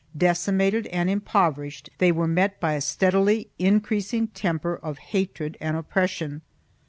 [0.17, 6.41] Decimated and impoverished, they were met by a steadily increasing temper of hatred and oppression.